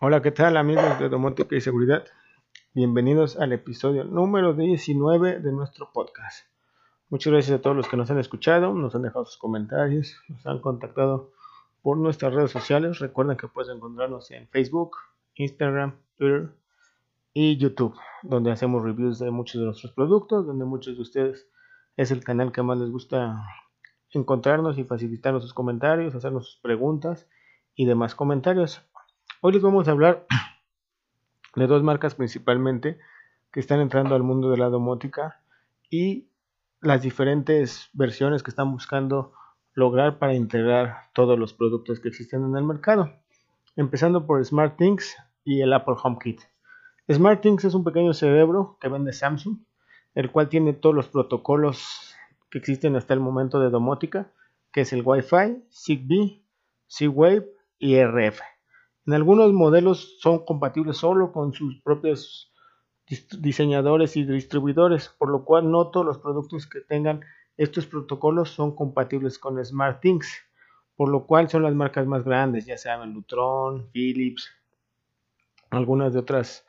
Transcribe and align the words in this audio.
Hola, 0.00 0.22
¿qué 0.22 0.30
tal 0.30 0.56
amigos 0.56 1.00
de 1.00 1.08
Domótica 1.08 1.56
y 1.56 1.60
Seguridad? 1.60 2.04
Bienvenidos 2.72 3.36
al 3.36 3.52
episodio 3.52 4.04
número 4.04 4.54
19 4.54 5.40
de 5.40 5.50
nuestro 5.50 5.90
podcast. 5.92 6.46
Muchas 7.10 7.32
gracias 7.32 7.58
a 7.58 7.60
todos 7.60 7.74
los 7.74 7.88
que 7.88 7.96
nos 7.96 8.08
han 8.08 8.20
escuchado, 8.20 8.72
nos 8.72 8.94
han 8.94 9.02
dejado 9.02 9.26
sus 9.26 9.38
comentarios, 9.38 10.14
nos 10.28 10.46
han 10.46 10.60
contactado 10.60 11.32
por 11.82 11.96
nuestras 11.96 12.32
redes 12.32 12.52
sociales. 12.52 13.00
Recuerden 13.00 13.36
que 13.36 13.48
pueden 13.48 13.78
encontrarnos 13.78 14.30
en 14.30 14.46
Facebook, 14.46 14.98
Instagram, 15.34 15.96
Twitter 16.14 16.52
y 17.34 17.56
YouTube, 17.56 17.96
donde 18.22 18.52
hacemos 18.52 18.84
reviews 18.84 19.18
de 19.18 19.32
muchos 19.32 19.60
de 19.60 19.66
nuestros 19.66 19.90
productos, 19.90 20.46
donde 20.46 20.64
muchos 20.64 20.94
de 20.94 21.02
ustedes 21.02 21.48
es 21.96 22.12
el 22.12 22.22
canal 22.22 22.52
que 22.52 22.62
más 22.62 22.78
les 22.78 22.90
gusta 22.90 23.44
encontrarnos 24.12 24.78
y 24.78 24.84
facilitarnos 24.84 25.42
sus 25.42 25.54
comentarios, 25.54 26.14
hacernos 26.14 26.50
sus 26.50 26.60
preguntas 26.60 27.26
y 27.74 27.86
demás 27.86 28.14
comentarios. 28.14 28.87
Hoy 29.40 29.52
les 29.52 29.62
vamos 29.62 29.86
a 29.86 29.92
hablar 29.92 30.26
de 31.54 31.68
dos 31.68 31.84
marcas 31.84 32.16
principalmente 32.16 32.98
que 33.52 33.60
están 33.60 33.78
entrando 33.78 34.16
al 34.16 34.24
mundo 34.24 34.50
de 34.50 34.56
la 34.56 34.68
domótica 34.68 35.44
y 35.88 36.28
las 36.80 37.02
diferentes 37.02 37.88
versiones 37.92 38.42
que 38.42 38.50
están 38.50 38.72
buscando 38.72 39.32
lograr 39.74 40.18
para 40.18 40.34
integrar 40.34 41.04
todos 41.14 41.38
los 41.38 41.54
productos 41.54 42.00
que 42.00 42.08
existen 42.08 42.44
en 42.46 42.56
el 42.56 42.64
mercado. 42.64 43.12
Empezando 43.76 44.26
por 44.26 44.44
SmartThings 44.44 45.16
y 45.44 45.60
el 45.60 45.72
Apple 45.72 45.94
HomeKit. 46.02 46.40
SmartThings 47.08 47.64
es 47.64 47.74
un 47.74 47.84
pequeño 47.84 48.14
cerebro 48.14 48.76
que 48.80 48.88
vende 48.88 49.12
Samsung, 49.12 49.58
el 50.16 50.32
cual 50.32 50.48
tiene 50.48 50.72
todos 50.72 50.96
los 50.96 51.06
protocolos 51.06 52.12
que 52.50 52.58
existen 52.58 52.96
hasta 52.96 53.14
el 53.14 53.20
momento 53.20 53.60
de 53.60 53.70
domótica, 53.70 54.32
que 54.72 54.80
es 54.80 54.92
el 54.92 55.02
Wi-Fi, 55.04 55.62
Zigbee, 55.70 56.42
Z-Wave 56.88 57.46
y 57.78 58.02
RF. 58.02 58.40
En 59.08 59.14
algunos 59.14 59.54
modelos 59.54 60.18
son 60.20 60.44
compatibles 60.44 60.98
solo 60.98 61.32
con 61.32 61.54
sus 61.54 61.80
propios 61.80 62.52
diseñadores 63.38 64.18
y 64.18 64.24
distribuidores, 64.26 65.08
por 65.08 65.30
lo 65.30 65.46
cual 65.46 65.70
no 65.70 65.88
todos 65.88 66.04
los 66.04 66.18
productos 66.18 66.66
que 66.66 66.82
tengan 66.82 67.22
estos 67.56 67.86
protocolos 67.86 68.50
son 68.50 68.76
compatibles 68.76 69.38
con 69.38 69.64
SmartThings, 69.64 70.28
por 70.94 71.08
lo 71.08 71.24
cual 71.26 71.48
son 71.48 71.62
las 71.62 71.74
marcas 71.74 72.06
más 72.06 72.22
grandes, 72.22 72.66
ya 72.66 72.76
sean 72.76 73.14
Lutron, 73.14 73.88
Philips, 73.92 74.50
algunas 75.70 76.12
de 76.12 76.18
otras 76.18 76.66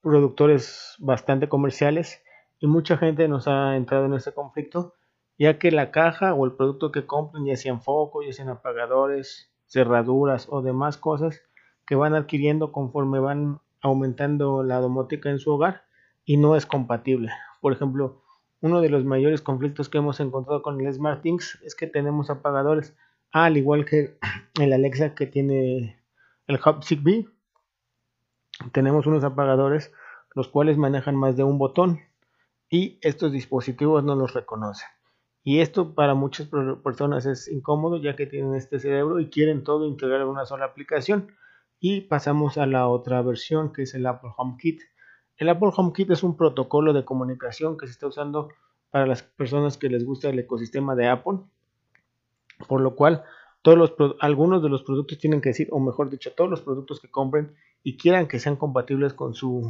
productores 0.00 0.96
bastante 0.98 1.50
comerciales 1.50 2.22
y 2.58 2.68
mucha 2.68 2.96
gente 2.96 3.28
nos 3.28 3.46
ha 3.48 3.76
entrado 3.76 4.06
en 4.06 4.14
este 4.14 4.32
conflicto 4.32 4.94
ya 5.38 5.58
que 5.58 5.70
la 5.70 5.90
caja 5.90 6.32
o 6.32 6.46
el 6.46 6.52
producto 6.52 6.90
que 6.90 7.04
compren 7.04 7.44
ya 7.44 7.56
sean 7.56 7.82
focos, 7.82 8.24
ya 8.24 8.32
sean 8.32 8.48
apagadores, 8.48 9.52
cerraduras 9.66 10.46
o 10.48 10.62
demás 10.62 10.96
cosas 10.96 11.42
que 11.86 11.94
van 11.94 12.14
adquiriendo 12.14 12.72
conforme 12.72 13.18
van 13.18 13.60
aumentando 13.80 14.62
la 14.62 14.80
domótica 14.80 15.30
en 15.30 15.38
su 15.38 15.52
hogar 15.52 15.84
y 16.24 16.36
no 16.36 16.56
es 16.56 16.66
compatible. 16.66 17.30
Por 17.60 17.72
ejemplo, 17.72 18.22
uno 18.60 18.80
de 18.80 18.88
los 18.88 19.04
mayores 19.04 19.42
conflictos 19.42 19.88
que 19.88 19.98
hemos 19.98 20.20
encontrado 20.20 20.62
con 20.62 20.80
el 20.80 20.92
SmartThings 20.92 21.60
es 21.64 21.74
que 21.74 21.86
tenemos 21.86 22.30
apagadores, 22.30 22.96
al 23.32 23.56
igual 23.56 23.84
que 23.84 24.18
el 24.60 24.72
Alexa 24.72 25.14
que 25.14 25.26
tiene 25.26 26.00
el 26.46 26.60
Hub 26.64 26.84
Zigbee, 26.84 27.28
tenemos 28.72 29.06
unos 29.06 29.24
apagadores 29.24 29.92
los 30.34 30.48
cuales 30.48 30.78
manejan 30.78 31.16
más 31.16 31.36
de 31.36 31.44
un 31.44 31.58
botón 31.58 32.00
y 32.70 32.98
estos 33.02 33.32
dispositivos 33.32 34.02
no 34.04 34.14
los 34.14 34.32
reconocen. 34.32 34.88
Y 35.44 35.60
esto 35.60 35.94
para 35.94 36.14
muchas 36.14 36.48
personas 36.84 37.26
es 37.26 37.48
incómodo 37.48 38.00
ya 38.00 38.14
que 38.14 38.26
tienen 38.26 38.54
este 38.54 38.78
cerebro 38.78 39.18
y 39.18 39.28
quieren 39.28 39.64
todo 39.64 39.86
integrar 39.86 40.20
en 40.20 40.28
una 40.28 40.46
sola 40.46 40.66
aplicación. 40.66 41.34
Y 41.84 42.02
pasamos 42.02 42.58
a 42.58 42.66
la 42.66 42.86
otra 42.86 43.20
versión 43.22 43.72
que 43.72 43.82
es 43.82 43.94
el 43.94 44.06
Apple 44.06 44.30
HomeKit. 44.36 44.82
El 45.36 45.48
Apple 45.48 45.70
HomeKit 45.76 46.12
es 46.12 46.22
un 46.22 46.36
protocolo 46.36 46.92
de 46.92 47.04
comunicación 47.04 47.76
que 47.76 47.86
se 47.86 47.92
está 47.92 48.06
usando 48.06 48.50
para 48.90 49.04
las 49.04 49.24
personas 49.24 49.78
que 49.78 49.88
les 49.88 50.04
gusta 50.04 50.28
el 50.28 50.38
ecosistema 50.38 50.94
de 50.94 51.08
Apple. 51.08 51.40
Por 52.68 52.82
lo 52.82 52.94
cual, 52.94 53.24
todos 53.62 53.76
los, 53.76 53.94
algunos 54.20 54.62
de 54.62 54.68
los 54.68 54.84
productos 54.84 55.18
tienen 55.18 55.40
que 55.40 55.48
decir, 55.48 55.66
o 55.72 55.80
mejor 55.80 56.08
dicho, 56.08 56.30
todos 56.36 56.48
los 56.48 56.60
productos 56.60 57.00
que 57.00 57.10
compren 57.10 57.56
y 57.82 57.96
quieran 57.96 58.28
que 58.28 58.38
sean 58.38 58.54
compatibles 58.54 59.12
con 59.12 59.34
su, 59.34 59.68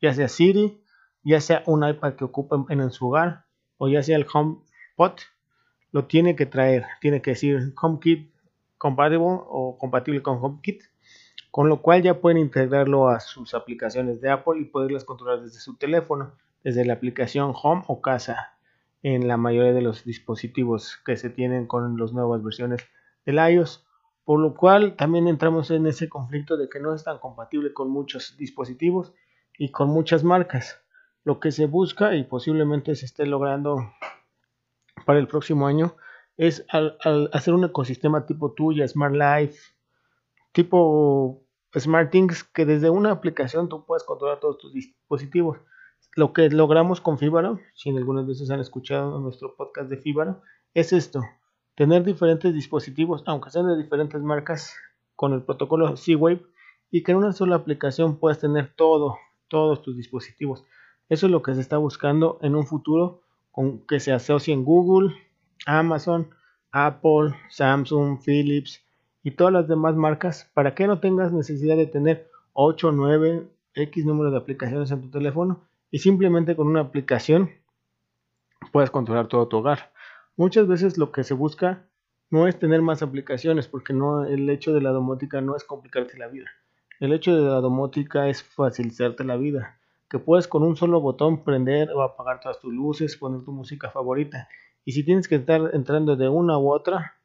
ya 0.00 0.12
sea 0.12 0.26
Siri, 0.26 0.82
ya 1.22 1.40
sea 1.40 1.62
un 1.66 1.88
iPad 1.88 2.14
que 2.14 2.24
ocupen 2.24 2.64
en 2.70 2.90
su 2.90 3.06
hogar, 3.06 3.44
o 3.78 3.86
ya 3.88 4.02
sea 4.02 4.16
el 4.16 4.26
HomePod, 4.26 5.12
lo 5.92 6.06
tiene 6.06 6.34
que 6.34 6.46
traer. 6.46 6.86
Tiene 7.00 7.22
que 7.22 7.30
decir 7.30 7.72
HomeKit 7.80 8.34
compatible 8.78 9.26
o 9.28 9.78
compatible 9.78 10.24
con 10.24 10.38
HomeKit 10.42 10.82
con 11.52 11.68
lo 11.68 11.82
cual 11.82 12.02
ya 12.02 12.18
pueden 12.18 12.38
integrarlo 12.38 13.10
a 13.10 13.20
sus 13.20 13.52
aplicaciones 13.52 14.22
de 14.22 14.30
Apple 14.30 14.58
y 14.58 14.64
poderlas 14.64 15.04
controlar 15.04 15.42
desde 15.42 15.60
su 15.60 15.76
teléfono, 15.76 16.32
desde 16.64 16.86
la 16.86 16.94
aplicación 16.94 17.52
Home 17.62 17.84
o 17.88 18.00
Casa, 18.00 18.54
en 19.02 19.28
la 19.28 19.36
mayoría 19.36 19.74
de 19.74 19.82
los 19.82 20.02
dispositivos 20.04 20.96
que 21.04 21.18
se 21.18 21.28
tienen 21.28 21.66
con 21.66 21.98
las 21.98 22.14
nuevas 22.14 22.42
versiones 22.42 22.80
del 23.26 23.36
iOS, 23.36 23.86
por 24.24 24.40
lo 24.40 24.54
cual 24.54 24.96
también 24.96 25.28
entramos 25.28 25.70
en 25.70 25.86
ese 25.86 26.08
conflicto 26.08 26.56
de 26.56 26.70
que 26.70 26.80
no 26.80 26.94
es 26.94 27.04
tan 27.04 27.18
compatible 27.18 27.74
con 27.74 27.90
muchos 27.90 28.34
dispositivos 28.38 29.12
y 29.58 29.72
con 29.72 29.90
muchas 29.90 30.24
marcas. 30.24 30.80
Lo 31.22 31.38
que 31.38 31.52
se 31.52 31.66
busca 31.66 32.14
y 32.14 32.24
posiblemente 32.24 32.94
se 32.94 33.04
esté 33.04 33.26
logrando 33.26 33.92
para 35.04 35.18
el 35.18 35.28
próximo 35.28 35.66
año 35.66 35.96
es 36.38 36.64
hacer 36.70 37.52
un 37.52 37.64
ecosistema 37.64 38.24
tipo 38.24 38.52
tuya, 38.52 38.88
Smart 38.88 39.14
Life, 39.14 39.74
tipo 40.52 41.42
SmartThings 41.76 42.44
que 42.44 42.66
desde 42.66 42.90
una 42.90 43.10
aplicación 43.10 43.68
tú 43.68 43.84
puedes 43.84 44.04
controlar 44.04 44.40
todos 44.40 44.58
tus 44.58 44.72
dispositivos. 44.72 45.58
Lo 46.14 46.32
que 46.32 46.50
logramos 46.50 47.00
con 47.00 47.18
Fibaro, 47.18 47.58
si 47.74 47.90
algunas 47.90 48.26
veces 48.26 48.50
han 48.50 48.60
escuchado 48.60 49.18
nuestro 49.18 49.56
podcast 49.56 49.88
de 49.88 49.96
Fibaro, 49.96 50.42
es 50.74 50.92
esto, 50.92 51.20
tener 51.74 52.04
diferentes 52.04 52.52
dispositivos, 52.52 53.22
aunque 53.26 53.50
sean 53.50 53.66
de 53.66 53.82
diferentes 53.82 54.20
marcas, 54.20 54.74
con 55.22 55.32
el 55.32 55.42
protocolo 55.42 55.96
Z-Wave 55.96 56.42
y 56.90 57.02
que 57.02 57.12
en 57.12 57.18
una 57.18 57.32
sola 57.32 57.56
aplicación 57.56 58.18
puedas 58.18 58.40
tener 58.40 58.74
todo, 58.74 59.16
todos 59.48 59.80
tus 59.80 59.96
dispositivos. 59.96 60.64
Eso 61.08 61.26
es 61.26 61.32
lo 61.32 61.42
que 61.42 61.54
se 61.54 61.60
está 61.60 61.78
buscando 61.78 62.38
en 62.42 62.56
un 62.56 62.66
futuro 62.66 63.22
con 63.52 63.86
que 63.86 64.00
se 64.00 64.12
asocien 64.12 64.64
Google, 64.64 65.14
Amazon, 65.64 66.30
Apple, 66.72 67.34
Samsung, 67.50 68.18
Philips, 68.20 68.81
y 69.22 69.32
todas 69.32 69.52
las 69.52 69.68
demás 69.68 69.94
marcas 69.94 70.50
para 70.54 70.74
que 70.74 70.86
no 70.86 71.00
tengas 71.00 71.32
necesidad 71.32 71.76
de 71.76 71.86
tener 71.86 72.30
8, 72.54 72.92
9, 72.92 73.46
X 73.74 74.04
número 74.04 74.30
de 74.30 74.36
aplicaciones 74.36 74.90
en 74.90 75.00
tu 75.00 75.10
teléfono 75.10 75.60
y 75.90 75.98
simplemente 75.98 76.56
con 76.56 76.66
una 76.66 76.80
aplicación 76.80 77.50
puedes 78.72 78.90
controlar 78.90 79.28
todo 79.28 79.48
tu 79.48 79.58
hogar. 79.58 79.92
Muchas 80.36 80.66
veces 80.66 80.98
lo 80.98 81.12
que 81.12 81.24
se 81.24 81.34
busca 81.34 81.86
no 82.30 82.48
es 82.48 82.58
tener 82.58 82.80
más 82.82 83.02
aplicaciones 83.02 83.68
porque 83.68 83.92
no 83.92 84.24
el 84.24 84.48
hecho 84.48 84.72
de 84.72 84.80
la 84.80 84.90
domótica 84.90 85.40
no 85.40 85.56
es 85.56 85.64
complicarte 85.64 86.18
la 86.18 86.28
vida. 86.28 86.50
El 86.98 87.12
hecho 87.12 87.34
de 87.36 87.42
la 87.42 87.60
domótica 87.60 88.28
es 88.28 88.42
facilitarte 88.42 89.24
la 89.24 89.36
vida, 89.36 89.78
que 90.08 90.18
puedes 90.18 90.48
con 90.48 90.62
un 90.62 90.76
solo 90.76 91.00
botón 91.00 91.44
prender 91.44 91.90
o 91.90 92.02
apagar 92.02 92.40
todas 92.40 92.60
tus 92.60 92.72
luces, 92.72 93.16
poner 93.16 93.42
tu 93.44 93.52
música 93.52 93.90
favorita. 93.90 94.48
Y 94.84 94.92
si 94.92 95.04
tienes 95.04 95.28
que 95.28 95.34
estar 95.36 95.70
entrando 95.74 96.16
de 96.16 96.28
una 96.28 96.58
u 96.58 96.72
otra, 96.72 97.16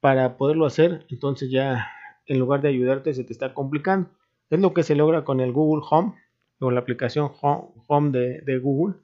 para 0.00 0.36
poderlo 0.36 0.66
hacer, 0.66 1.06
entonces 1.10 1.50
ya 1.50 1.88
en 2.26 2.38
lugar 2.38 2.60
de 2.60 2.68
ayudarte 2.68 3.14
se 3.14 3.24
te 3.24 3.32
está 3.32 3.54
complicando. 3.54 4.10
Es 4.50 4.60
lo 4.60 4.72
que 4.72 4.82
se 4.82 4.94
logra 4.94 5.24
con 5.24 5.40
el 5.40 5.52
Google 5.52 5.84
Home 5.90 6.14
o 6.60 6.70
la 6.70 6.80
aplicación 6.80 7.32
Home 7.40 8.10
de, 8.10 8.58
Google 8.58 8.96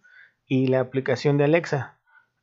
y 0.46 0.68
la 0.68 0.80
aplicación 0.80 1.38
de 1.38 1.44
Alexa. 1.44 1.98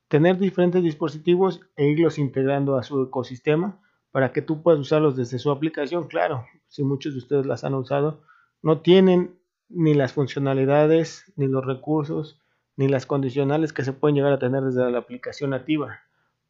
Tener 0.07 0.37
diferentes 0.37 0.83
dispositivos 0.83 1.61
e 1.75 1.87
irlos 1.87 2.17
integrando 2.17 2.77
a 2.77 2.83
su 2.83 3.01
ecosistema 3.01 3.79
para 4.11 4.33
que 4.33 4.41
tú 4.41 4.61
puedas 4.61 4.79
usarlos 4.79 5.15
desde 5.15 5.39
su 5.39 5.51
aplicación. 5.51 6.07
Claro, 6.07 6.45
si 6.67 6.83
muchos 6.83 7.13
de 7.13 7.19
ustedes 7.19 7.45
las 7.45 7.63
han 7.63 7.75
usado, 7.75 8.23
no 8.61 8.81
tienen 8.81 9.39
ni 9.69 9.93
las 9.93 10.13
funcionalidades, 10.13 11.31
ni 11.37 11.47
los 11.47 11.65
recursos, 11.65 12.41
ni 12.75 12.89
las 12.89 13.05
condicionales 13.05 13.71
que 13.71 13.83
se 13.83 13.93
pueden 13.93 14.15
llegar 14.15 14.33
a 14.33 14.39
tener 14.39 14.63
desde 14.63 14.89
la 14.91 14.99
aplicación 14.99 15.51
nativa. 15.51 16.01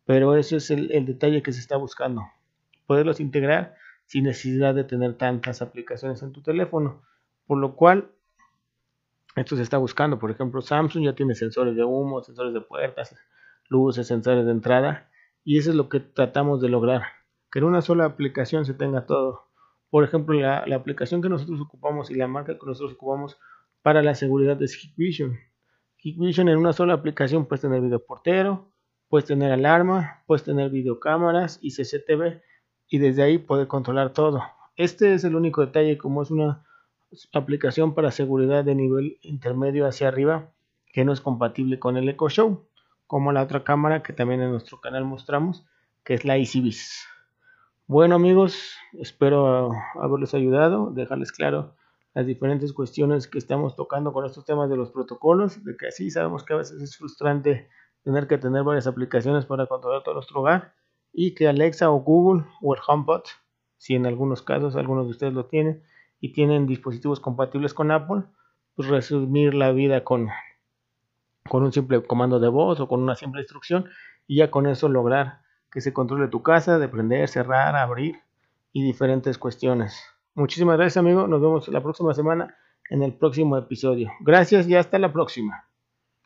Pero 0.06 0.36
ese 0.36 0.58
es 0.58 0.72
el, 0.72 1.06
detalle 1.06 1.42
que 1.42 1.54
se 1.54 1.60
está 1.60 1.78
buscando. 1.78 2.24
Poderlos 2.86 3.20
integrar 3.20 3.76
sin 4.06 4.26
necesidad 4.26 4.76
de 4.76 4.84
tener 4.84 5.18
tantas 5.18 5.62
aplicaciones 5.62 6.22
en 6.24 6.32
tu 6.32 6.42
teléfono. 6.42 7.02
Por 7.48 7.60
lo 7.60 7.76
cual, 7.76 8.12
esto 9.36 9.56
se 9.56 9.62
está 9.62 9.78
buscando. 9.78 10.20
Por 10.20 10.32
ejemplo, 10.32 10.62
Samsung 10.62 11.06
ya 11.06 11.14
tiene 11.14 11.36
sensores 11.36 11.76
de 11.76 11.84
humo, 11.84 12.22
sensores 12.22 12.54
de 12.54 12.62
puertas, 12.62 13.16
luces, 13.70 14.08
sensores 14.08 14.46
de 14.46 14.52
entrada. 14.52 15.10
Y 15.44 15.58
eso 15.58 15.70
es 15.70 15.76
lo 15.76 15.90
que 15.90 16.00
tratamos 16.00 16.62
de 16.62 16.70
lograr. 16.70 17.04
Que 17.52 17.60
en 17.60 17.66
una 17.66 17.82
sola 17.82 18.06
aplicación 18.06 18.66
se 18.66 18.74
tenga 18.74 19.06
todo. 19.06 19.48
Por 19.90 20.04
ejemplo, 20.04 20.40
la, 20.40 20.66
la 20.68 20.78
aplicación 20.78 21.22
que 21.22 21.30
nosotros 21.30 21.60
ocupamos 21.62 22.10
y 22.12 22.16
la 22.16 22.28
marca 22.28 22.58
que 22.58 22.66
nosotros 22.66 22.94
ocupamos 22.94 23.38
para 23.82 24.02
la 24.02 24.16
seguridad 24.16 24.62
es 24.62 24.76
Hikvision. 24.76 25.38
Hikvision 25.98 26.50
en 26.50 26.58
una 26.58 26.74
sola 26.74 26.94
aplicación 26.94 27.46
puedes 27.46 27.62
tener 27.62 27.82
video 27.82 28.04
portero, 28.04 28.71
puedes 29.12 29.28
tener 29.28 29.52
alarma, 29.52 30.24
puedes 30.26 30.46
tener 30.46 30.70
videocámaras 30.70 31.60
y 31.62 31.72
CCTV 31.72 32.42
y 32.88 32.98
desde 32.98 33.24
ahí 33.24 33.38
poder 33.40 33.68
controlar 33.68 34.14
todo. 34.14 34.42
Este 34.78 35.14
es 35.14 35.26
el 35.26 35.36
único 35.36 35.60
detalle, 35.60 35.98
como 35.98 36.22
es 36.22 36.32
una 36.32 36.66
aplicación 37.34 37.94
para 37.94 38.10
seguridad 38.12 38.64
de 38.64 38.74
nivel 38.74 39.18
intermedio 39.22 39.86
hacia 39.86 40.08
arriba 40.08 40.50
que 40.94 41.04
no 41.04 41.12
es 41.12 41.20
compatible 41.20 41.78
con 41.78 41.98
el 41.98 42.08
Echo 42.08 42.30
Show, 42.30 42.66
como 43.06 43.34
la 43.34 43.44
otra 43.44 43.66
cámara 43.66 44.02
que 44.02 44.14
también 44.14 44.42
en 44.42 44.52
nuestro 44.52 44.80
canal 44.80 45.04
mostramos, 45.04 45.66
que 46.06 46.14
es 46.14 46.24
la 46.24 46.38
EasyBiz. 46.38 47.06
Bueno 47.88 48.16
amigos, 48.16 48.78
espero 48.94 49.74
haberles 50.02 50.34
ayudado, 50.34 50.90
dejarles 50.90 51.34
claro 51.34 51.76
las 52.14 52.26
diferentes 52.26 52.72
cuestiones 52.72 53.28
que 53.28 53.40
estamos 53.40 53.76
tocando 53.76 54.14
con 54.14 54.26
estos 54.26 54.46
temas 54.46 54.70
de 54.70 54.78
los 54.78 54.90
protocolos, 54.90 55.66
de 55.66 55.76
que 55.76 55.92
sí 55.92 56.10
sabemos 56.12 56.46
que 56.46 56.54
a 56.54 56.58
veces 56.58 56.82
es 56.82 56.96
frustrante 56.96 57.68
tener 58.04 58.28
que 58.28 58.38
tener 58.38 58.64
varias 58.64 58.88
aplicaciones 58.88 59.46
para 59.46 59.68
controlar 59.68 60.04
todo 60.04 60.16
nuestro 60.16 60.42
hogar 60.42 60.74
y 61.14 61.36
que 61.36 61.48
Alexa 61.48 61.90
o 61.90 61.98
Google 62.02 62.46
o 62.62 62.74
el 62.74 62.82
HomePod, 62.86 63.24
si 63.78 63.96
en 63.96 64.06
algunos 64.06 64.42
casos 64.42 64.76
algunos 64.76 65.06
de 65.06 65.12
ustedes 65.12 65.34
lo 65.34 65.46
tienen 65.46 65.84
y 66.20 66.34
tienen 66.34 66.68
dispositivos 66.68 67.20
compatibles 67.20 67.74
con 67.74 67.92
Apple, 67.92 68.24
pues 68.76 68.88
resumir 68.88 69.54
la 69.54 69.72
vida 69.72 70.04
con, 70.04 70.30
con 71.50 71.64
un 71.64 71.72
simple 71.72 72.02
comando 72.04 72.40
de 72.40 72.48
voz 72.48 72.80
o 72.80 72.88
con 72.88 73.02
una 73.02 73.16
simple 73.16 73.42
instrucción 73.42 73.86
y 74.28 74.38
ya 74.38 74.52
con 74.52 74.68
eso 74.68 74.88
lograr 74.88 75.42
que 75.72 75.82
se 75.82 75.94
controle 75.94 76.28
tu 76.28 76.44
casa, 76.44 76.80
de 76.80 76.88
prender, 76.88 77.28
cerrar, 77.28 77.76
abrir 77.76 78.18
y 78.74 78.84
diferentes 78.84 79.38
cuestiones. 79.38 80.02
Muchísimas 80.36 80.78
gracias 80.78 80.98
amigo, 80.98 81.28
nos 81.28 81.42
vemos 81.42 81.68
la 81.68 81.82
próxima 81.82 82.14
semana 82.14 82.56
en 82.90 83.04
el 83.04 83.14
próximo 83.14 83.58
episodio. 83.58 84.12
Gracias 84.22 84.68
y 84.68 84.76
hasta 84.76 85.00
la 85.00 85.12
próxima. 85.12 85.71